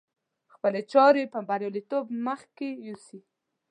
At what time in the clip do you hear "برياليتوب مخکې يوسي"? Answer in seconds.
1.49-3.19